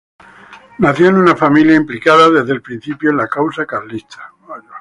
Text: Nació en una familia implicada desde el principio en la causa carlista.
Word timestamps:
Nació 0.79 1.09
en 1.09 1.17
una 1.17 1.35
familia 1.35 1.75
implicada 1.75 2.31
desde 2.31 2.53
el 2.53 2.61
principio 2.63 3.11
en 3.11 3.17
la 3.17 3.27
causa 3.27 3.67
carlista. 3.67 4.33